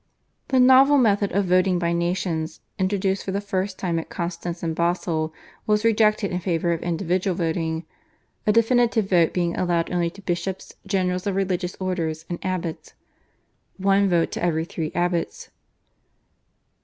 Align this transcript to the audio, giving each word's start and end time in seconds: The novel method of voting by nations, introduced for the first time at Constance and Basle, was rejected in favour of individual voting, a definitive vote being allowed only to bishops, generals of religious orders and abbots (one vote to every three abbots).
The 0.47 0.59
novel 0.59 0.97
method 0.97 1.31
of 1.31 1.45
voting 1.45 1.77
by 1.77 1.93
nations, 1.93 2.59
introduced 2.79 3.23
for 3.23 3.31
the 3.31 3.39
first 3.39 3.77
time 3.77 3.99
at 3.99 4.09
Constance 4.09 4.63
and 4.63 4.73
Basle, 4.75 5.31
was 5.67 5.85
rejected 5.85 6.31
in 6.31 6.39
favour 6.39 6.73
of 6.73 6.81
individual 6.81 7.35
voting, 7.35 7.85
a 8.47 8.51
definitive 8.51 9.11
vote 9.11 9.31
being 9.31 9.55
allowed 9.55 9.91
only 9.91 10.09
to 10.09 10.21
bishops, 10.23 10.73
generals 10.87 11.27
of 11.27 11.35
religious 11.35 11.75
orders 11.79 12.25
and 12.31 12.39
abbots 12.43 12.95
(one 13.77 14.09
vote 14.09 14.31
to 14.31 14.43
every 14.43 14.65
three 14.65 14.91
abbots). 14.95 15.51